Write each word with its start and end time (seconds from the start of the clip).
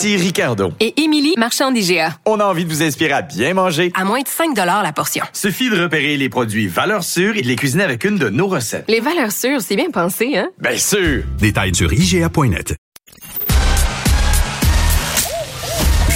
Ici 0.00 0.16
Ricardo. 0.16 0.72
Et 0.80 0.98
Émilie, 1.02 1.34
marchand 1.36 1.70
d'IGA. 1.70 2.16
On 2.24 2.40
a 2.40 2.44
envie 2.46 2.64
de 2.64 2.70
vous 2.70 2.82
inspirer 2.82 3.12
à 3.12 3.20
bien 3.20 3.52
manger. 3.52 3.92
À 3.94 4.06
moins 4.06 4.22
de 4.22 4.28
5 4.28 4.56
la 4.56 4.92
portion. 4.94 5.22
Suffit 5.34 5.68
de 5.68 5.78
repérer 5.78 6.16
les 6.16 6.30
produits 6.30 6.68
valeurs 6.68 7.04
sûres 7.04 7.36
et 7.36 7.42
de 7.42 7.46
les 7.46 7.54
cuisiner 7.54 7.84
avec 7.84 8.04
une 8.04 8.16
de 8.16 8.30
nos 8.30 8.46
recettes. 8.46 8.86
Les 8.88 9.00
valeurs 9.00 9.30
sûres, 9.30 9.60
c'est 9.60 9.76
bien 9.76 9.90
pensé, 9.90 10.38
hein? 10.38 10.48
Bien 10.58 10.78
sûr! 10.78 11.24
Détails 11.38 11.74
sur 11.74 11.92
IGA.net. 11.92 12.76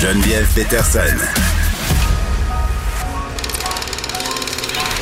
Geneviève 0.00 0.48
Peterson. 0.54 1.00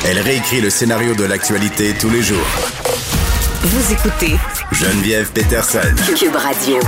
Elle 0.05 0.19
réécrit 0.19 0.59
le 0.59 0.69
scénario 0.69 1.15
de 1.15 1.23
l'actualité 1.23 1.93
tous 2.01 2.09
les 2.09 2.21
jours. 2.21 2.47
Vous 3.61 3.93
écoutez 3.93 4.35
Geneviève 4.73 5.31
Peterson. 5.31 5.79
Cube 6.17 6.35
Radio. 6.35 6.79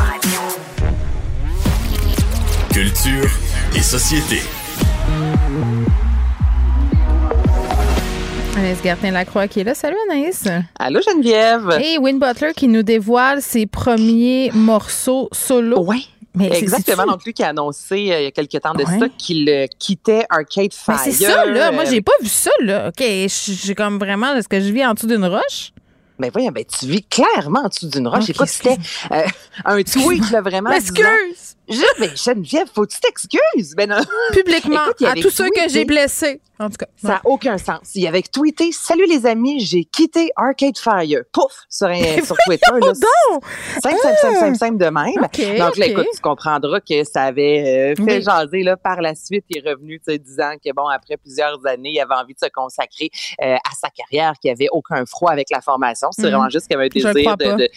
Culture 2.76 3.30
et 3.73 3.81
société. 3.81 4.42
Anaïs 8.58 8.80
Gertin-Lacroix 8.84 9.48
qui 9.48 9.62
est 9.62 9.64
là. 9.64 9.73
Salut 9.73 9.95
Anaïs. 10.09 10.44
Allô 10.78 11.00
Geneviève. 11.02 11.80
Et 11.82 11.98
Win 11.98 12.20
Butler 12.20 12.52
qui 12.54 12.67
nous 12.67 12.84
dévoile 12.84 13.42
ses 13.42 13.66
premiers 13.66 14.52
morceaux 14.54 15.30
solo. 15.32 15.86
Oui. 15.88 16.09
Mais 16.36 16.50
c'est- 16.50 16.64
Exactement. 16.64 17.06
Donc, 17.06 17.23
lui 17.23 17.32
qui 17.32 17.44
a 17.44 17.50
annoncé 17.52 17.94
euh, 18.12 18.20
il 18.20 18.23
y 18.23 18.28
a 18.28 18.32
quelques 18.32 18.59
temps 18.62 18.73
de 18.73 18.84
Ouais. 18.84 19.00
ça 19.00 19.06
qu'il 19.17 19.50
euh, 19.50 19.67
quittait 19.80 20.26
Arcade 20.30 20.73
Fire. 20.73 21.00
Mais 21.06 21.12
c'est 21.14 21.23
ça, 21.26 21.45
là. 21.45 21.72
Moi, 21.72 21.86
j'ai 21.86 22.02
pas 22.02 22.12
vu 22.22 22.28
ça, 22.28 22.52
là. 22.60 22.89
OK, 22.89 23.06
j'ai 23.30 23.73
comme 23.76 24.00
vraiment, 24.00 24.34
est-ce 24.36 24.50
que 24.50 24.60
je 24.60 24.70
vis 24.73 24.86
en 24.86 24.95
dessous 24.95 25.08
d'une 25.08 25.23
roche? 25.23 25.72
Ben 26.20 26.30
voyons, 26.34 26.52
ben 26.52 26.66
tu 26.66 26.88
vis 26.88 27.04
clairement 27.04 27.62
en 27.64 27.70
dessous 27.70 27.88
d'une 27.88 28.08
roche. 28.10 28.30
Écoute, 28.30 28.48
c'était 28.50 28.78
euh, 29.14 29.23
un 29.64 29.82
tweet, 29.82 30.30
là, 30.32 30.42
vraiment. 30.42 30.72
disant- 30.78 31.55
Je, 31.67 31.81
ben, 31.99 32.09
Geneviève, 32.16 32.67
faut 32.73 32.83
que 32.85 32.94
tu 32.94 32.99
t'excuses. 32.99 33.73
Ben 33.75 33.89
non. 33.89 33.97
Publiquement, 34.33 34.85
Écoute, 34.91 35.08
à 35.08 35.13
tous 35.16 35.30
ceux 35.31 35.49
que 35.49 35.67
j'ai 35.67 35.85
blessés. 35.85 36.41
En 36.58 36.69
tout 36.69 36.77
cas. 36.77 36.85
Ça 36.95 37.08
n'a 37.09 37.21
aucun 37.25 37.58
sens. 37.58 37.91
Il 37.95 38.08
avait 38.08 38.21
tweeté 38.21 38.71
Salut 38.71 39.05
les 39.08 39.25
amis, 39.25 39.59
j'ai 39.59 39.83
quitté 39.83 40.30
Arcade 40.38 40.77
Fire. 40.77 41.23
Pouf! 41.33 41.52
Sur, 41.69 41.88
un- 41.88 42.23
sur 42.23 42.38
Twitter. 42.45 42.71
Là, 42.71 42.80
donc! 42.80 43.43
simple, 43.83 43.97
simple, 44.02 44.17
simple, 44.21 44.38
simple, 44.38 44.58
simple 44.58 44.77
de 44.77 44.86
même. 44.86 45.58
Donc 45.59 45.75
là, 45.77 45.86
écoute, 45.88 46.08
tu 46.16 46.21
comprendras 46.21 46.80
que 46.80 47.03
ça 47.03 47.23
avait 47.23 47.93
euh, 47.99 48.05
fait 48.05 48.17
Oui. 48.17 48.21
jaser. 48.21 48.63
Là, 48.63 48.77
par 48.77 49.02
la 49.02 49.16
suite, 49.16 49.43
il 49.49 49.58
est 49.58 49.69
revenu, 49.69 49.99
disant 50.08 50.53
que, 50.63 50.71
bon, 50.73 50.88
après 50.88 51.17
plusieurs 51.17 51.59
années, 51.67 51.91
il 51.93 51.99
avait 51.99 52.16
envie 52.16 52.33
de 52.36 52.39
se 52.41 52.49
consacrer 52.53 53.09
euh, 53.43 53.55
à 53.55 53.71
sa 53.77 53.89
carrière, 53.89 54.33
qu'il 54.41 54.49
n'y 54.49 54.53
avait 54.53 54.69
aucun 54.71 55.05
froid 55.05 55.31
avec 55.31 55.49
la 55.52 55.59
formation. 55.59 56.08
C'est 56.11 56.21
Mhm. 56.23 56.30
vraiment 56.30 56.49
juste 56.49 56.67
qu'il 56.67 56.77
avait 56.77 56.86
un 56.86 57.11
désir 57.13 57.36
de, 57.36 57.69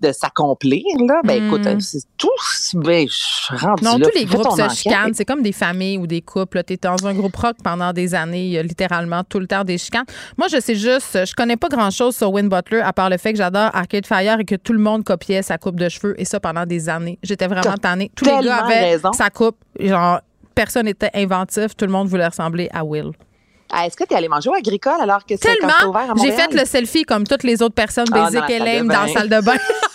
de- 0.00 0.12
s'accomplir. 0.12 0.82
Là. 1.06 1.20
Ben 1.24 1.44
écoute, 1.46 1.62
c'est 1.80 2.02
tout. 2.16 2.28
Ben, 2.74 3.06
je 3.08 3.12
suis 3.14 3.56
rendue 3.56 3.84
Non, 3.84 3.96
là. 3.98 4.06
tous 4.06 4.18
les 4.18 4.24
groupes 4.24 4.50
se 4.50 4.74
chicanent. 4.74 5.12
C'est 5.14 5.24
comme 5.24 5.42
des 5.42 5.52
familles 5.52 5.98
ou 5.98 6.06
des 6.06 6.20
couples. 6.22 6.62
Tu 6.64 6.74
es 6.74 6.76
dans 6.76 7.06
un 7.06 7.14
groupe 7.14 7.36
rock 7.36 7.56
pendant 7.62 7.92
des 7.92 8.14
années. 8.14 8.44
Il 8.46 8.50
y 8.52 8.58
a 8.58 8.62
littéralement 8.62 9.22
tout 9.24 9.38
le 9.38 9.46
temps 9.46 9.64
des 9.64 9.78
chicanes. 9.78 10.04
Moi, 10.36 10.48
je 10.48 10.60
sais 10.60 10.74
juste, 10.74 11.24
je 11.26 11.34
connais 11.34 11.56
pas 11.56 11.68
grand-chose 11.68 12.16
sur 12.16 12.32
Win 12.32 12.48
Butler 12.48 12.80
à 12.80 12.92
part 12.92 13.10
le 13.10 13.16
fait 13.18 13.32
que 13.32 13.38
j'adore 13.38 13.70
Arcade 13.74 14.06
Fire 14.06 14.40
et 14.40 14.44
que 14.44 14.54
tout 14.56 14.72
le 14.72 14.78
monde 14.80 15.04
copiait 15.04 15.42
sa 15.42 15.58
coupe 15.58 15.76
de 15.78 15.88
cheveux 15.88 16.14
et 16.20 16.24
ça 16.24 16.40
pendant 16.40 16.66
des 16.66 16.88
années. 16.88 17.18
J'étais 17.22 17.46
vraiment 17.46 17.74
tannée. 17.76 18.10
Tous 18.14 18.24
les 18.24 18.44
gars 18.44 18.64
avaient 18.64 18.90
raison. 18.92 19.12
sa 19.12 19.30
coupe. 19.30 19.56
Genre, 19.78 20.20
personne 20.54 20.86
n'était 20.86 21.10
inventif. 21.14 21.76
Tout 21.76 21.84
le 21.86 21.92
monde 21.92 22.08
voulait 22.08 22.26
ressembler 22.26 22.68
à 22.72 22.84
Will. 22.84 23.12
Ah, 23.70 23.86
Est-ce 23.86 23.96
que 23.96 24.04
tu 24.04 24.14
es 24.14 24.16
allé 24.16 24.28
manger 24.28 24.48
au 24.50 24.54
agricole 24.54 25.00
alors 25.00 25.24
que 25.26 25.34
c'est 25.40 25.62
ouvert 25.62 26.10
à 26.10 26.14
j'ai 26.16 26.28
Montréal? 26.30 26.48
fait 26.50 26.56
le 26.58 26.64
selfie 26.64 27.02
comme 27.04 27.26
toutes 27.26 27.42
les 27.42 27.60
autres 27.62 27.74
personnes 27.74 28.06
Ah, 28.12 28.30
basiques 28.30 28.58
dans 28.86 29.02
la 29.02 29.08
salle 29.08 29.28
de 29.28 29.40
bain. 29.40 29.56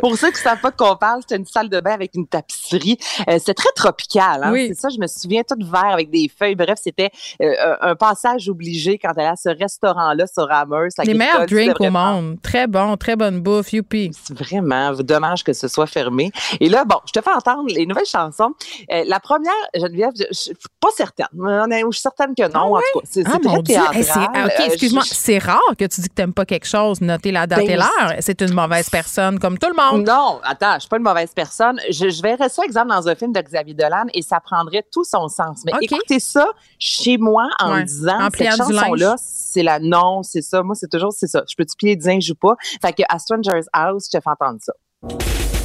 Pour 0.00 0.16
ceux 0.16 0.28
qui 0.28 0.34
ne 0.38 0.42
savent 0.42 0.60
pas 0.60 0.70
de 0.70 0.76
quoi 0.76 0.92
on 0.92 0.96
parle, 0.96 1.20
c'était 1.22 1.36
une 1.36 1.46
salle 1.46 1.68
de 1.68 1.80
bain 1.80 1.92
avec 1.92 2.12
une 2.14 2.26
tapisserie. 2.26 2.98
Euh, 3.28 3.38
c'est 3.44 3.54
très 3.54 3.70
tropical. 3.74 4.42
Hein? 4.44 4.52
Oui. 4.52 4.68
C'est 4.68 4.80
ça, 4.80 4.88
je 4.88 4.98
me 5.00 5.06
souviens, 5.06 5.42
tout 5.42 5.56
vert 5.60 5.92
avec 5.92 6.10
des 6.10 6.30
feuilles. 6.36 6.54
Bref, 6.54 6.78
c'était 6.82 7.10
euh, 7.42 7.76
un 7.80 7.94
passage 7.96 8.48
obligé 8.48 8.98
quand 8.98 9.12
elle 9.16 9.26
à 9.26 9.36
ce 9.36 9.48
restaurant-là 9.48 10.26
sur 10.26 10.50
Amherst. 10.50 10.98
Les 11.04 11.14
meilleurs 11.14 11.46
drinks 11.46 11.80
au 11.80 11.90
monde. 11.90 12.36
Très 12.42 12.66
bon, 12.66 12.96
très 12.96 13.16
bonne 13.16 13.40
bouffe. 13.40 13.72
Youpi. 13.72 14.10
C'est 14.12 14.36
vraiment 14.38 14.92
dommage 14.92 15.44
que 15.44 15.52
ce 15.52 15.68
soit 15.68 15.86
fermé. 15.86 16.30
Et 16.60 16.68
là, 16.68 16.84
bon, 16.84 16.96
je 17.06 17.12
te 17.12 17.20
fais 17.22 17.30
entendre 17.32 17.64
les 17.68 17.86
nouvelles 17.86 18.06
chansons. 18.06 18.52
Euh, 18.92 19.04
la 19.06 19.20
première, 19.20 19.52
Geneviève, 19.74 20.12
je, 20.18 20.24
je 20.30 20.34
suis 20.38 20.52
pas 20.80 20.88
certaine. 20.96 21.26
Je 21.34 21.90
suis 21.92 22.00
certaine 22.00 22.34
que 22.34 22.50
non. 22.52 22.74
en 22.74 22.78
tout 22.92 23.00
cas, 23.00 23.06
c'est 23.10 23.22
Ah 23.26 23.30
c'est 23.34 23.44
mon 23.44 23.62
très 23.62 23.74
théâtral. 23.74 23.96
Hey, 23.96 24.04
c'est- 24.04 24.12
ah, 24.34 24.46
OK, 24.46 24.66
excuse-moi. 24.66 25.02
C'est 25.06 25.38
rare 25.38 25.60
que 25.78 25.84
tu 25.84 26.00
dis 26.00 26.08
que 26.08 26.14
t'aimes 26.14 26.32
pas 26.32 26.44
quelque 26.44 26.66
chose. 26.66 27.00
Notez 27.00 27.32
la 27.32 27.46
date 27.46 27.60
Ben, 27.60 27.70
et 27.70 27.76
l'heure. 27.76 28.14
C'est 28.20 28.40
une 28.42 28.54
mauvaise 28.54 28.88
personne, 28.90 29.38
comme 29.38 29.57
tout 29.58 29.68
le 29.68 29.76
monde. 29.76 30.06
Non, 30.06 30.40
attends, 30.44 30.74
je 30.74 30.80
suis 30.80 30.88
pas 30.88 30.96
une 30.96 31.02
mauvaise 31.02 31.32
personne. 31.34 31.80
Je, 31.90 32.08
je 32.08 32.22
verrais 32.22 32.48
ça, 32.48 32.64
exemple, 32.64 32.88
dans 32.88 33.08
un 33.08 33.14
film 33.14 33.32
de 33.32 33.40
Xavier 33.40 33.74
Dolan 33.74 34.04
et 34.14 34.22
ça 34.22 34.40
prendrait 34.40 34.84
tout 34.90 35.04
son 35.04 35.28
sens. 35.28 35.62
Mais 35.64 35.72
écoutez 35.80 36.20
ça 36.20 36.46
chez 36.78 37.18
moi 37.18 37.48
en 37.60 37.72
Ouais, 37.74 37.84
disant, 37.84 38.20
en 38.20 38.28
cette 38.30 38.56
chanson-là, 38.56 39.16
c'est 39.18 39.62
la 39.62 39.78
non, 39.78 40.22
c'est 40.22 40.42
ça. 40.42 40.62
Moi, 40.62 40.74
c'est 40.74 40.88
toujours, 40.90 41.12
c'est 41.12 41.26
ça. 41.26 41.42
Je 41.48 41.54
peux-tu 41.56 41.76
plier 41.76 41.96
du 41.96 42.06
linge 42.06 42.30
ou 42.30 42.34
pas? 42.34 42.54
Fait 42.80 42.92
que 42.92 43.02
à 43.08 43.18
Stranger's 43.18 43.66
House, 43.72 44.08
je 44.12 44.18
te 44.18 44.22
fais 44.22 44.30
entendre 44.30 44.58
ça. 44.60 45.57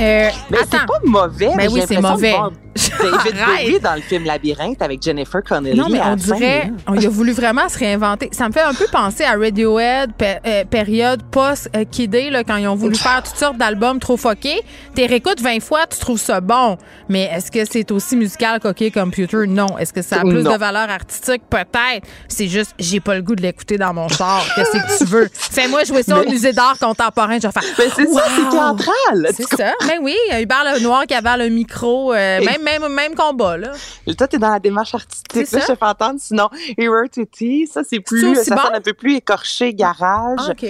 Euh, 0.00 0.28
Mais 0.50 0.58
c'est 0.70 0.86
pas 0.86 1.00
mauvais. 1.04 1.46
Ben 1.48 1.56
mais 1.56 1.68
oui, 1.68 1.82
c'est 1.86 1.96
de 1.96 2.00
mauvais. 2.00 2.30
voir 2.32 2.50
David. 3.02 3.34
Bowie 3.46 3.80
dans 3.80 3.94
le 3.94 4.00
film 4.00 4.24
Labyrinthe 4.24 4.82
avec 4.82 5.02
Jennifer 5.02 5.42
Connelly. 5.42 5.76
Non, 5.78 5.88
mais 5.88 6.00
on 6.02 6.16
dirait, 6.16 6.72
on 6.86 6.96
a 6.96 7.08
voulu 7.08 7.32
vraiment 7.32 7.68
se 7.68 7.78
réinventer. 7.78 8.28
Ça 8.32 8.48
me 8.48 8.52
fait 8.52 8.62
un 8.62 8.74
peu 8.74 8.86
penser 8.90 9.24
à 9.24 9.32
Radiohead, 9.36 10.12
pé- 10.14 10.38
euh, 10.46 10.64
période 10.64 11.22
post-Kidé, 11.30 12.30
là, 12.30 12.44
quand 12.44 12.56
ils 12.56 12.66
ont 12.68 12.74
voulu 12.74 12.96
faire 12.96 13.22
toutes 13.22 13.36
sortes 13.36 13.56
d'albums 13.58 13.98
trop 14.00 14.16
fuckés. 14.16 14.60
T'es 14.94 15.06
réécoutes 15.06 15.40
20 15.40 15.60
fois, 15.62 15.86
tu 15.86 15.98
trouves 15.98 16.18
ça 16.20 16.40
bon. 16.40 16.76
Mais 17.08 17.30
est-ce 17.32 17.50
que 17.50 17.64
c'est 17.64 17.90
aussi 17.92 18.16
musical 18.16 18.60
qu'OK 18.60 18.92
Computer? 18.92 19.46
Non. 19.46 19.78
Est-ce 19.78 19.92
que 19.92 20.02
ça 20.02 20.16
a 20.16 20.20
plus 20.20 20.42
Non. 20.42 20.52
de 20.52 20.58
valeur 20.58 20.90
artistique? 20.90 21.42
Peut-être. 21.48 22.06
C'est 22.28 22.48
juste, 22.48 22.74
j'ai 22.78 23.00
pas 23.00 23.14
le 23.14 23.22
goût 23.22 23.34
de 23.36 23.42
l'écouter 23.42 23.76
dans 23.78 23.92
mon 23.94 24.08
char. 24.08 24.44
Qu'est-ce 24.56 24.72
que 24.72 24.98
tu 24.98 25.04
veux? 25.04 25.28
Fais-moi 25.32 25.84
jouer 25.84 26.02
ça 26.02 26.20
au 26.20 26.28
musée 26.28 26.52
d'art 26.52 26.76
contemporain. 26.78 27.38
Je 27.40 27.46
vais 27.48 27.52
faire. 27.52 27.62
Mais 27.78 27.84
c'est 27.94 28.06
ça, 28.12 28.24
c'est 28.36 28.50
théâtral. 28.50 29.28
C'est 29.34 29.56
ça. 29.56 29.72
Mais 29.86 29.98
oui, 30.00 30.14
il 30.28 30.32
y 30.32 30.36
a 30.36 30.40
Hubert 30.40 30.64
Lenoir 30.76 31.06
qui 31.06 31.14
avait 31.14 31.36
le 31.44 31.48
micro. 31.50 32.12
euh, 32.12 32.40
même, 32.40 32.62
même, 32.64 32.88
même 32.88 33.14
combat, 33.14 33.56
là. 33.56 33.72
Toi, 34.16 34.26
t'es 34.26 34.38
dans 34.38 34.50
la 34.50 34.58
démarche 34.58 34.94
artistique. 34.94 35.34
Là, 35.34 35.44
ça? 35.44 35.60
je 35.60 35.66
te 35.66 35.74
fais 35.76 35.84
entendre. 35.84 36.18
Sinon, 36.18 36.48
Hero 36.76 37.06
to 37.12 37.24
Tea, 37.26 37.66
ça, 37.66 37.82
c'est 37.88 38.00
plus, 38.00 38.34
ça 38.42 38.56
bon? 38.56 38.62
sonne 38.62 38.74
un 38.74 38.80
peu 38.80 38.94
plus 38.94 39.16
écorché, 39.16 39.72
garage. 39.74 40.40
Ah, 40.40 40.50
OK. 40.50 40.66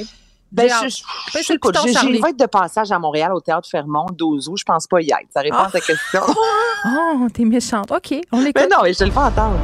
Ben, 0.53 0.69
je, 0.69 0.89
je, 0.89 0.97
je 1.39 1.43
j'ai- 1.43 1.59
de 1.59 2.47
passage 2.47 2.93
à 2.93 2.99
Montréal 3.01 3.33
au 3.35 3.41
Théâtre 3.41 3.69
Fermont, 3.69 4.07
12 4.13 4.49
août. 4.49 4.57
Je 4.57 4.65
pense 4.65 4.87
pas 4.87 5.01
y 5.01 5.07
être. 5.11 5.27
Ça 5.33 5.41
répond 5.41 5.57
à 5.57 5.71
ta 5.71 5.81
question. 5.81 6.21
Oh, 6.87 7.27
t'es 7.33 7.47
méchante. 7.47 7.91
OK, 7.91 8.15
on 8.31 8.41
l'écoute. 8.41 8.57
mais 8.57 8.69
non, 8.77 8.83
mais 8.83 8.93
je 8.93 8.99
te 8.99 9.05
le 9.05 9.11
fais 9.11 9.19
entendre. 9.19 9.59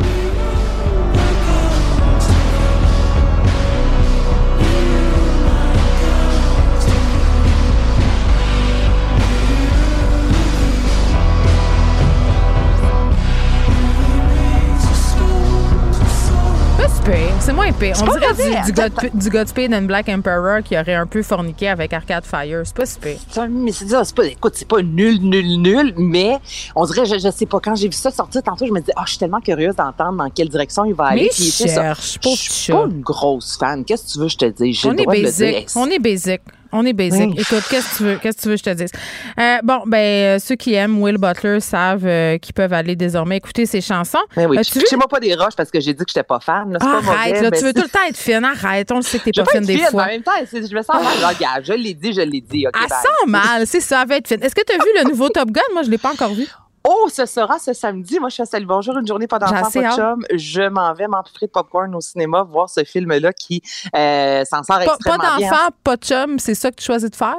Pire. 17.10 17.34
C'est 17.40 17.52
moins 17.52 17.72
pire. 17.72 17.96
On 18.00 18.12
dirait 18.12 18.62
du, 18.62 18.72
du, 18.72 18.72
God, 18.72 18.92
du 19.14 19.30
Godspeed 19.30 19.74
and 19.74 19.82
Black 19.82 20.08
Emperor 20.08 20.62
qui 20.62 20.78
aurait 20.78 20.94
un 20.94 21.06
peu 21.06 21.22
forniqué 21.22 21.68
avec 21.68 21.92
Arcade 21.92 22.24
Fire. 22.24 22.62
C'est 22.64 22.76
pas 22.76 22.86
si 22.86 22.98
pire. 22.98 23.18
Mais 23.48 23.72
c'est 23.72 23.88
ça, 23.88 24.04
c'est 24.04 24.14
pas, 24.14 24.26
écoute, 24.26 24.52
c'est 24.56 24.68
pas 24.68 24.82
nul, 24.82 25.18
nul, 25.20 25.60
nul, 25.60 25.94
mais 25.96 26.38
on 26.76 26.84
dirait, 26.86 27.06
je, 27.06 27.18
je 27.18 27.30
sais 27.30 27.46
pas, 27.46 27.60
quand 27.60 27.74
j'ai 27.74 27.88
vu 27.88 27.94
ça 27.94 28.10
sortir 28.10 28.42
tantôt, 28.42 28.66
je 28.66 28.72
me 28.72 28.80
disais, 28.80 28.92
oh, 28.96 29.02
je 29.04 29.10
suis 29.10 29.18
tellement 29.18 29.40
curieuse 29.40 29.74
d'entendre 29.74 30.18
dans 30.18 30.30
quelle 30.30 30.48
direction 30.48 30.84
il 30.84 30.94
va 30.94 31.06
aller. 31.06 31.30
Mais 31.38 31.44
ça. 31.50 31.66
cherche, 31.66 32.18
Je 32.22 32.28
suis 32.28 32.72
pas 32.72 32.84
une 32.84 33.00
grosse 33.00 33.56
fan. 33.58 33.84
Qu'est-ce 33.84 34.06
que 34.06 34.12
tu 34.12 34.18
veux 34.18 34.26
que 34.26 34.32
je 34.32 34.38
te 34.38 34.62
dise? 34.62 34.84
On 34.84 34.96
est 34.96 35.06
basic. 35.06 35.68
On 35.76 35.86
est 35.86 35.98
basic. 35.98 36.40
On 36.72 36.84
est 36.86 36.92
basic. 36.92 37.30
Oui. 37.30 37.34
Écoute, 37.38 37.64
qu'est-ce 37.68 37.90
que 37.92 37.96
tu 37.96 38.02
veux, 38.04 38.16
qu'est-ce 38.18 38.36
que 38.36 38.42
tu 38.42 38.48
veux 38.48 38.54
que 38.54 38.60
je 38.60 38.64
te 38.64 38.74
dise? 38.74 38.90
Euh, 39.38 39.58
bon, 39.62 39.82
ben, 39.86 39.98
euh, 39.98 40.38
ceux 40.38 40.54
qui 40.54 40.74
aiment 40.74 41.02
Will 41.02 41.18
Butler 41.18 41.60
savent 41.60 42.06
euh, 42.06 42.38
qu'ils 42.38 42.54
peuvent 42.54 42.72
aller 42.72 42.94
désormais 42.96 43.38
écouter 43.38 43.66
ses 43.66 43.80
chansons. 43.80 44.18
Mais 44.36 44.46
oui, 44.46 44.58
As-tu 44.58 44.78
vu? 44.78 44.84
chez 44.88 44.96
moi 44.96 45.08
pas 45.08 45.20
des 45.20 45.34
roches 45.34 45.56
parce 45.56 45.70
que 45.70 45.80
j'ai 45.80 45.92
dit 45.92 46.04
que 46.04 46.10
j'étais 46.10 46.22
pas 46.22 46.38
fan. 46.40 46.72
là. 46.72 46.78
Pas 46.78 46.86
Arrête, 46.86 47.04
mauvais, 47.04 47.42
là, 47.42 47.48
mais 47.50 47.58
tu 47.58 47.64
veux 47.64 47.72
tout 47.74 47.82
le 47.82 47.88
temps 47.88 47.98
être 48.08 48.16
fine. 48.16 48.44
Arrête, 48.44 48.90
on 48.92 48.96
le 48.96 49.02
sait 49.02 49.18
que 49.18 49.24
t'es 49.24 49.32
pas 49.32 49.44
pas 49.44 49.50
fine 49.52 49.62
des 49.66 49.74
fine, 49.74 49.82
mais 49.84 49.90
fois. 49.90 50.02
en 50.04 50.06
même 50.06 50.22
temps, 50.22 50.32
je 50.52 50.58
me 50.58 50.82
sens 50.82 51.02
mal. 51.02 51.34
Regarde, 51.34 51.64
je 51.64 51.72
l'ai 51.72 51.94
dit, 51.94 52.12
je 52.12 52.20
l'ai 52.20 52.40
dit. 52.40 52.66
OK, 52.66 52.74
Elle 52.80 52.88
bye. 52.88 52.98
sent 53.00 53.26
mal, 53.26 53.66
c'est 53.66 53.80
ça, 53.80 54.02
elle 54.02 54.08
va 54.08 54.16
être 54.16 54.28
fine. 54.28 54.42
Est-ce 54.42 54.54
que 54.54 54.62
tu 54.64 54.72
as 54.72 54.76
vu 54.76 54.90
le 55.02 55.10
nouveau 55.10 55.28
Top 55.28 55.50
Gun? 55.50 55.60
Moi, 55.72 55.82
je 55.82 55.90
l'ai 55.90 55.98
pas 55.98 56.12
encore 56.12 56.34
vu. 56.34 56.46
Oh, 56.92 57.08
ce 57.08 57.24
sera 57.24 57.60
ce 57.60 57.72
samedi. 57.72 58.18
Moi, 58.18 58.30
je 58.30 58.34
fais 58.36 58.44
Salut 58.46 58.66
Bonjour, 58.66 58.98
une 58.98 59.06
journée 59.06 59.28
pas 59.28 59.38
d'enfant, 59.38 59.70
pas 59.70 59.90
de 59.90 59.94
chum. 59.94 60.24
Je 60.34 60.68
m'en 60.68 60.92
vais 60.92 61.06
m'empiffrer 61.06 61.46
de 61.46 61.52
popcorn 61.52 61.94
au 61.94 62.00
cinéma, 62.00 62.42
voir 62.42 62.68
ce 62.68 62.82
film-là 62.82 63.32
qui 63.32 63.62
euh, 63.96 64.42
s'en 64.44 64.64
sort 64.64 64.78
Pas, 64.78 64.84
extrêmement 64.86 65.18
pas 65.18 65.36
bien. 65.36 65.50
d'enfant, 65.50 65.68
pas 65.84 65.96
de 65.96 66.02
chum, 66.04 66.38
c'est 66.40 66.56
ça 66.56 66.72
que 66.72 66.76
tu 66.76 66.84
choisis 66.84 67.08
de 67.08 67.14
faire? 67.14 67.36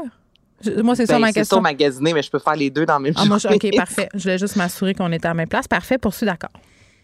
Moi, 0.82 0.96
c'est 0.96 1.06
ça 1.06 1.14
Ben, 1.16 1.20
ma 1.20 1.28
c'est 1.28 1.34
question. 1.34 1.58
ça 1.58 1.62
magasiner, 1.62 2.14
mais 2.14 2.22
je 2.22 2.32
peux 2.32 2.40
faire 2.40 2.56
les 2.56 2.70
deux 2.70 2.86
dans 2.86 2.98
le 2.98 3.04
même 3.04 3.14
Ah, 3.18 3.26
moi, 3.26 3.40
je-. 3.40 3.50
OK, 3.50 3.76
parfait. 3.76 4.08
Je 4.14 4.22
voulais 4.24 4.38
juste 4.38 4.56
m'assurer 4.56 4.94
qu'on 4.94 5.12
était 5.12 5.26
à 5.26 5.32
la 5.32 5.34
même 5.34 5.50
place. 5.50 5.68
Parfait, 5.68 5.98
poursuis, 5.98 6.26
d'accord. 6.26 6.52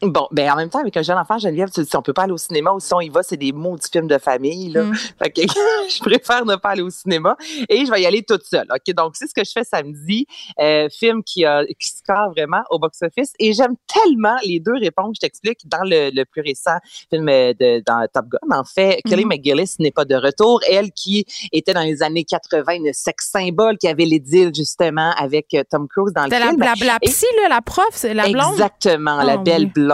Bon, 0.02 0.28
ben 0.32 0.52
en 0.52 0.56
même 0.56 0.70
temps, 0.70 0.80
avec 0.80 0.96
un 0.96 1.02
jeune 1.02 1.18
enfant, 1.18 1.38
Geneviève, 1.40 1.70
tu 1.72 1.82
dis, 1.82 1.96
on 1.96 2.02
peut 2.02 2.14
pas 2.14 2.24
aller 2.24 2.32
au 2.34 2.38
cinéma 2.38 2.72
ou 2.72 2.80
si 2.80 2.94
on 2.94 3.02
y 3.02 3.10
va, 3.10 3.24
c'est 3.24 3.38
des 3.38 3.52
maudits 3.52 3.90
films 3.92 4.08
de 4.08 4.18
famille. 4.20 4.70
Là. 4.70 4.84
Mm. 4.84 4.96
Fait 4.96 5.30
que 5.32 5.42
je 5.90 6.00
préfère 6.04 6.46
ne 6.46 6.56
pas 6.56 6.70
aller 6.70 6.84
au 6.84 6.90
cinéma 6.90 7.36
et 7.68 7.86
je 7.86 7.92
vais 7.92 8.02
y 8.02 8.06
aller 8.06 8.22
toute 8.24 8.44
seule. 8.44 8.68
OK, 8.72 8.94
donc 8.96 9.16
c'est 9.16 9.28
ce 9.28 9.34
que 9.34 9.44
je 9.44 9.52
fais 9.52 9.64
samedi. 9.64 10.28
Euh, 10.60 10.88
film 10.90 11.24
qui, 11.24 11.46
a, 11.46 11.66
qui 11.66 11.90
score 11.90 12.30
vraiment 12.32 12.62
au 12.70 12.80
box-office. 12.80 13.34
Et 13.40 13.54
j'aime 13.54 13.76
tellement 13.88 14.36
les 14.46 14.60
deux 14.60 14.76
réponses, 14.80 15.16
je 15.16 15.22
t'explique, 15.22 15.60
dans 15.68 15.84
le, 15.84 16.12
le 16.14 16.26
plus 16.26 16.42
récent 16.42 16.78
film 17.10 17.28
euh, 17.30 17.54
de, 17.60 17.82
dans 17.86 18.06
Top 18.14 18.26
Gun. 18.28 18.56
En 18.58 18.64
fait, 18.64 19.02
Kelly 19.08 19.26
Mhm. 19.26 19.30
McGillis 19.30 19.76
n'est 19.80 19.92
pas 19.92 20.06
de 20.06 20.16
retour. 20.16 20.62
Elle 20.70 20.92
qui 20.92 21.26
était 21.52 21.74
dans 21.74 21.82
les 21.82 22.04
années 22.04 22.24
80, 22.24 22.74
une 22.76 22.94
sex 22.94 23.30
symbole, 23.32 23.78
qui 23.78 23.88
avait 23.88 24.06
les 24.06 24.20
deals 24.20 24.54
justement 24.56 25.12
avec 25.18 25.54
euh, 25.56 25.64
Tom 25.70 25.88
Cruise 25.88 26.14
dans 26.14 26.26
le 26.26 26.30
la, 26.30 26.40
film. 26.50 26.60
la, 26.60 26.74
la 26.86 26.98
Et- 27.02 27.08
psy, 27.08 27.26
là, 27.42 27.50
la 27.50 27.62
prof, 27.62 27.86
c'est 27.94 28.14
la 28.14 28.30
blonde? 28.30 28.54
Exactement, 28.54 29.24
la 29.24 29.34
Ah, 29.34 29.38
belle 29.38 29.64
oui. 29.64 29.72
blonde. 29.74 29.87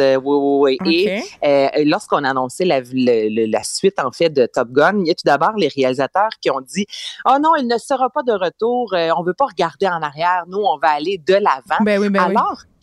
Euh, 0.00 0.16
Oui, 0.16 0.36
oui, 0.36 0.76
oui. 0.86 1.04
Et 1.42 1.46
euh, 1.46 1.68
lorsqu'on 1.86 2.24
a 2.24 2.30
annoncé 2.30 2.64
la, 2.64 2.80
le- 2.80 3.28
le- 3.28 3.46
la 3.50 3.62
suite, 3.62 3.98
en 3.98 4.10
fait, 4.12 4.30
de 4.30 4.46
Top 4.46 4.68
Gun, 4.70 5.00
il 5.00 5.06
y 5.08 5.10
a 5.10 5.14
tout 5.14 5.24
d'abord 5.24 5.52
les 5.56 5.68
réalisateurs 5.68 6.30
qui 6.40 6.50
ont 6.50 6.60
dit 6.60 6.86
«Oh 7.26 7.36
non, 7.40 7.54
il 7.56 7.66
ne 7.66 7.78
sera 7.78 8.08
pas 8.10 8.22
de 8.22 8.32
retour. 8.32 8.92
euh, 8.94 9.10
on 9.16 9.22
veut 9.22 9.34
pas 9.34 9.46
regarder 9.46 9.86
en 9.88 10.02
arrière. 10.02 10.44
Nous, 10.48 10.58
on 10.58 10.78
va 10.78 10.90
aller 10.90 11.18
de 11.18 11.34
l'avant. 11.34 11.82
Ben 11.84 11.98
oui, 12.00 12.08
ben 12.08 12.20
oui. 12.28 12.34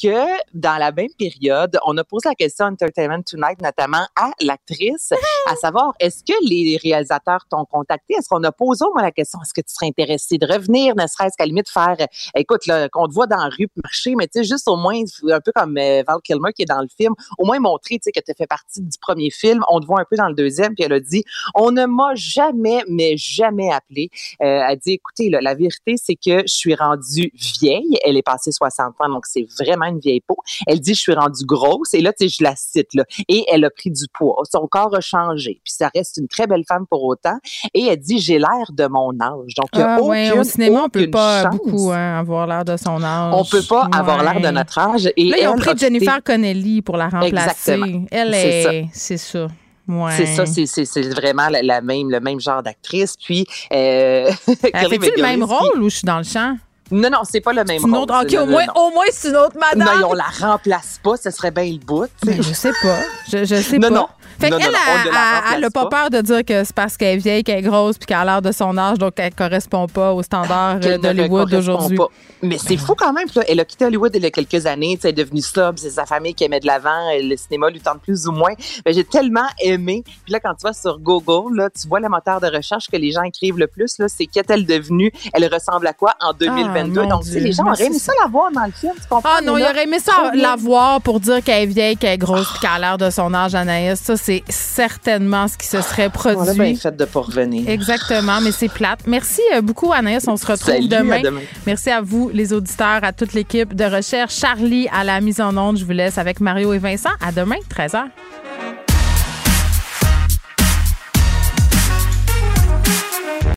Que 0.02 0.26
dans 0.54 0.78
la 0.78 0.92
même 0.92 1.10
période, 1.18 1.78
on 1.86 1.98
a 1.98 2.04
posé 2.04 2.30
la 2.30 2.36
question 2.36 2.66
Entertainment 2.66 3.24
Tonight, 3.24 3.62
notamment 3.62 4.06
à 4.16 4.32
l'actrice, 4.42 5.12
à 5.48 5.56
savoir, 5.56 5.94
est-ce 6.00 6.24
que 6.24 6.34
les 6.48 6.78
réalisateurs 6.78 7.46
t'ont 7.50 7.66
contacté? 7.66 8.14
Est-ce 8.16 8.30
qu'on 8.30 8.44
a 8.44 8.52
posé 8.52 8.86
au 8.86 8.94
moins 8.94 9.04
la 9.04 9.12
question, 9.12 9.40
est-ce 9.42 9.54
que 9.54 9.62
tu 9.62 9.74
serais 9.74 9.88
intéressé 9.88 10.38
de 10.38 10.46
revenir, 10.46 10.96
ne 10.96 11.08
serait-ce 11.08 11.36
qu'à 11.38 11.46
la 11.46 11.48
limite 11.48 11.70
faire, 11.70 11.98
écoute, 12.36 12.62
qu'on 12.92 13.08
te 13.08 13.14
voit 13.14 13.28
dans 13.28 13.38
la 13.38 13.50
rue 13.50 13.68
marcher, 13.84 14.16
mais 14.16 14.28
tu 14.28 14.40
sais, 14.40 14.44
juste 14.44 14.68
au 14.68 14.76
moins, 14.76 15.02
un 15.30 15.40
peu 15.40 15.52
comme 15.54 15.78
euh, 15.78 16.04
Val 16.08 16.18
Kilmer 16.24 16.54
qui 16.54 16.64
est 16.64 16.66
dans 16.66 16.82
le 16.82 16.88
film, 16.96 17.14
au 17.38 17.46
moins 17.46 17.60
montrer, 17.60 17.96
tu 17.96 18.04
sais, 18.04 18.12
que 18.12 18.20
tu 18.20 18.34
fait 18.38 18.48
partie 18.48 18.82
du 18.82 18.98
premier 19.00 19.30
film, 19.32 19.64
on 19.70 19.80
te 19.80 19.86
voit 19.86 20.02
un 20.02 20.06
peu 20.10 20.16
dans 20.16 20.28
le 20.28 20.36
deuxième, 20.36 20.76
puis 20.76 20.84
elle 20.84 20.94
a 20.94 21.00
dit, 21.00 21.24
on 21.56 21.72
ne 21.72 21.86
m'a 21.86 22.14
jamais, 22.16 22.84
mais 22.88 23.18
jamais 23.18 23.72
appelé. 23.72 24.10
Euh, 24.42 24.62
elle 24.70 24.78
dit, 24.78 24.94
écoutez, 24.94 25.30
là, 25.30 25.40
la 25.42 25.56
vérité, 25.56 25.96
c'est 25.98 26.16
que 26.16 26.42
je 26.42 26.54
suis 26.54 26.76
rendue 26.76 27.32
vieille. 27.34 27.98
Elle 28.04 28.18
est 28.18 28.24
passée 28.24 28.52
60 28.52 28.96
ans, 29.00 29.10
donc 29.10 29.26
c'est 29.26 29.48
vraiment 29.60 29.87
une 29.89 30.00
vieille 30.00 30.22
peau. 30.25 30.38
Elle 30.68 30.80
dit, 30.80 30.94
je 30.94 31.00
suis 31.00 31.13
rendue 31.13 31.45
grosse. 31.45 31.94
Et 31.94 32.01
là, 32.01 32.12
tu 32.13 32.28
sais, 32.30 32.36
je 32.39 32.44
la 32.44 32.54
cite, 32.56 32.94
là. 32.94 33.04
Et 33.28 33.45
elle 33.51 33.63
a 33.66 33.69
pris 33.69 33.89
du 33.92 34.06
poids. 34.13 34.42
Son 34.51 34.68
corps 34.68 34.94
a 34.95 35.01
changé. 35.01 35.60
Puis 35.63 35.74
ça 35.74 35.89
reste 35.95 36.18
une 36.18 36.28
très 36.28 36.48
belle 36.48 36.63
femme 36.68 36.86
pour 36.89 37.04
autant. 37.04 37.38
Et 37.74 37.88
elle 37.88 38.00
dit, 38.00 38.19
j'ai 38.19 38.39
l'air 38.39 38.72
de 38.72 38.88
mon 38.88 39.12
âge. 39.22 39.54
Donc, 39.56 39.68
il 39.74 39.81
Ah, 39.81 40.01
ouais, 40.01 40.30
aucune, 40.30 40.42
au 40.42 40.44
cinéma, 40.44 40.84
on 40.86 40.89
peut 40.89 41.10
pas 41.10 41.44
chance. 41.44 41.56
beaucoup 41.57 41.92
hein, 41.92 42.19
avoir 42.19 42.48
l'air 42.48 42.66
de 42.66 42.78
son 42.78 43.01
âge. 43.04 43.34
On 43.36 43.44
peut 43.45 43.63
pas 43.68 43.88
avoir 43.94 44.24
l'air 44.24 44.39
de 44.42 44.50
notre 44.56 44.78
âge. 44.78 45.10
Et 45.18 45.25
Là, 45.30 45.38
ils 45.42 45.48
ont 45.48 45.56
pris 45.57 45.78
Jennifer 45.78 46.22
Connelly 46.24 46.81
pour 46.81 46.98
la 46.98 47.10
remplacer. 47.10 47.72
Exactement. 47.74 48.06
Elle 48.12 48.33
est. 48.33 48.90
C'est 48.94 49.18
ça. 49.18 49.48
Ouais. 49.88 50.12
C'est 50.18 50.25
ça, 50.25 50.45
c'est- 50.45 51.10
vraiment 51.16 51.48
la, 51.48 51.62
la 51.62 51.80
même, 51.81 52.10
le 52.12 52.19
même 52.19 52.42
genre 52.42 52.62
d'actrice. 52.62 53.16
Puis, 53.16 53.45
euh, 53.72 54.30
Elle 54.74 54.90
fait-tu 54.90 55.12
le 55.16 55.22
même 55.22 55.44
rôle 55.44 55.81
ou 55.81 55.90
je 55.90 55.98
suis 56.00 56.06
dans 56.06 56.18
le 56.18 56.24
champ? 56.25 56.57
Non, 56.92 57.10
non, 57.10 57.19
c'est 57.24 57.42
pas 57.42 57.54
le 57.54 57.63
même 57.63 57.81
rôle. 57.84 57.95
autre. 57.95 58.22
OK, 58.24 58.31
Non, 58.31 58.42
au 58.44 58.45
moins, 58.45 58.66
au 58.75 58.89
moins 58.92 59.06
c'est 59.12 59.30
une 59.30 59.36
autre 59.38 59.57
madame. 59.60 60.00
Non, 60.01 60.10
on 60.10 60.13
la 60.13 60.25
remplace 60.39 61.00
pas, 61.04 61.18
ce 61.18 61.30
serait 61.31 61.51
bien 61.51 61.66
le 61.66 61.80
bout. 61.80 62.07
tu 62.22 62.30
sais. 62.30 62.36
Ben, 62.38 62.44
je 62.44 62.54
sais 62.54 62.72
pas. 62.81 63.00
Je, 63.31 63.45
je 63.45 63.56
sais 63.62 63.78
Non, 63.78 63.89
pas. 63.89 63.95
non. 63.95 64.07
Fait 64.39 64.51
Non, 64.51 64.57
qu'elle, 64.60 64.68
elle, 65.56 65.63
a 65.66 65.69
pas 65.72 65.86
pas. 65.88 66.01
peur 66.01 66.10
de 66.12 66.22
dire 66.22 66.45
que 66.45 66.63
c'est 66.63 66.75
parce 66.75 66.95
qu'elle 66.95 67.16
est 67.16 67.18
vieille, 67.18 67.44
qu'elle 67.44 67.57
est 67.57 67.68
grosse, 67.68 67.98
puis 67.98 68.06
qu'elle 68.06 68.18
a 68.18 68.25
l'air 68.25 68.42
de 68.44 68.51
son 68.51 68.78
âge, 68.78 69.00
donc 69.00 69.16
qu'elle 69.16 69.34
correspond 69.34 69.88
pas 69.88 70.13
aux 70.13 70.22
standards 70.22 70.80
d'Hollywood 70.80 71.50
d'aujourd'hui. 71.50 71.98
Mais 72.44 72.60
c'est 72.60 72.78
fou 72.78 72.94
quand 72.95 73.13
même. 73.13 73.25
là, 73.36 73.42
elle 73.48 73.60
a 73.60 73.66
quitté 73.66 73.86
Hollywood 73.86 74.12
il 74.13 74.22
y 74.22 74.28
a 74.28 74.30
quelques 74.30 74.68
années. 74.68 75.00
Elle 75.04 75.10
est 75.10 75.13
devenue 75.13 75.42
sobre. 75.42 75.80
C'est 75.80 75.90
sa 75.90 76.06
famille 76.06 76.36
qui 76.36 76.44
aimait 76.44 76.60
de 76.60 76.68
l'avant. 76.68 77.10
Le 77.19 77.36
cinéma 77.36 77.72
lui 77.72 77.80
tente 77.80 78.00
plus 78.04 78.28
ou 78.28 78.31
moins. 78.31 78.54
Mais 78.86 78.94
J'ai 78.94 79.04
tellement 79.04 79.48
aimé. 79.60 80.04
Puis 80.24 80.33
là, 80.33 80.40
quand 80.40 80.54
tu 80.54 80.62
vas 80.68 80.74
sur 80.74 81.00
Google, 81.00 81.57
là, 81.57 81.69
tu 81.72 81.88
vois 81.88 82.00
le 82.00 82.07
moteur 82.10 82.40
de 82.40 82.45
recherche 82.45 82.90
que 82.92 82.98
les 82.98 83.12
gens 83.12 83.24
écrivent 83.24 83.57
le 83.57 83.66
plus. 83.66 83.98
là, 83.98 84.06
C'est 84.07 84.28
qu'est-elle 84.28 84.68
devenue? 84.68 85.12
Elle 85.33 85.51
ressemble 85.51 85.88
à 85.88 85.94
quoi 85.94 86.13
en 86.22 86.33
2022? 86.84 87.02
Ah, 87.02 87.06
Donc, 87.10 87.24
Dieu. 87.24 87.40
les 87.40 87.52
gens 87.52 87.66
auraient 87.66 87.86
aimé 87.86 88.00
ça 88.00 88.12
la 88.22 88.28
voir 88.30 88.52
dans 88.52 88.66
le 88.66 88.72
film. 88.72 88.94
Tu 88.96 89.08
comprends? 89.10 89.30
Ah 89.38 89.42
non, 89.42 89.54
Mais 89.56 89.62
il 89.62 89.64
là, 89.64 89.72
aurait 89.72 89.84
aimé 89.84 89.98
ça 90.00 90.14
la 90.34 90.56
voir 90.56 91.02
pour 91.02 91.20
dire 91.20 91.44
qu'elle 91.44 91.64
est 91.64 91.66
vieille, 91.68 91.98
qu'elle 91.98 92.14
est 92.14 92.18
grosse, 92.18 92.50
puis 92.52 92.60
qu'elle 92.62 92.70
a 92.72 92.80
l'air 92.80 92.98
de 92.98 93.10
son 93.10 93.34
âge, 93.34 93.56
Anaïs. 93.56 94.00
Ça, 94.00 94.18
c'est 94.18 94.44
certainement 94.50 95.48
ce 95.48 95.58
qui 95.58 95.68
se 95.68 95.82
serait 95.82 96.10
On 96.26 96.28
l'a 96.30 96.34
bien 96.44 96.54
produit. 96.54 96.76
fait 96.76 96.96
de 96.96 97.06
pas 97.06 97.20
revenir. 97.22 97.70
Exactement, 97.70 98.40
mais 98.42 98.52
c'est 98.52 98.70
plate. 98.70 99.00
Merci 99.08 99.42
euh, 99.56 99.62
beaucoup, 99.62 99.92
Anaïs. 99.94 100.26
On 100.28 100.38
se 100.38 100.46
retrouve 100.46 100.74
Salut, 100.74 100.86
à 100.94 101.00
demain. 101.00 101.22
demain. 101.22 101.42
Merci 101.66 101.90
à 101.90 102.02
vous, 102.02 102.30
les 102.34 102.54
auditeurs, 102.54 103.00
à 103.04 103.12
toute 103.14 103.34
l'équipe 103.34 103.74
de 103.76 103.86
recherche. 103.86 104.36
Charlie 104.36 104.88
à 104.94 105.04
la 105.04 105.20
mise 105.22 105.42
en 105.42 105.56
onde. 105.58 105.78
Je 105.78 105.86
vous 105.86 105.92
laisse 105.92 106.18
avec 106.18 106.40
Mario 106.40 106.74
et 106.74 106.78
Vincent. 106.80 107.10
À 107.26 107.32
demain, 107.32 107.58
13h. 107.76 108.04